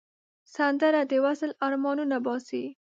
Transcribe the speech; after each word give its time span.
سندره 0.55 1.01
د 1.11 1.13
وصل 1.25 1.51
آرمانونه 1.65 2.17
باسي 2.25 2.63